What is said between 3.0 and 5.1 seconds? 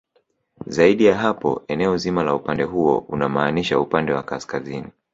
unamaanisha upande wa kaskazini